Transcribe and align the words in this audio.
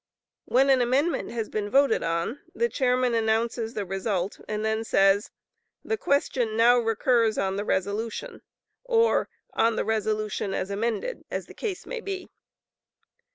When 0.45 0.71
an 0.71 0.81
amendment 0.81 1.29
has 1.29 1.47
been 1.47 1.69
voted 1.69 2.01
on, 2.01 2.39
the 2.55 2.67
chairman 2.67 3.13
announces 3.13 3.75
the 3.75 3.85
result, 3.85 4.39
and 4.47 4.65
then 4.65 4.83
says, 4.83 5.29
"The 5.85 5.95
question 5.95 6.57
now 6.57 6.79
recurs 6.79 7.37
on 7.37 7.55
the 7.55 7.65
resolution," 7.65 8.41
or, 8.83 9.29
"on 9.53 9.75
the 9.75 9.85
resolution 9.85 10.55
as 10.55 10.71
amended," 10.71 11.23
as 11.29 11.45
the 11.45 11.53
case 11.53 11.85
may 11.85 11.99
be. 11.99 12.31